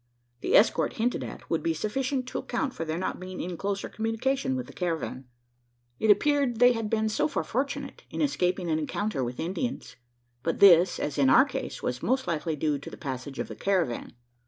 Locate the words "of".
13.37-13.47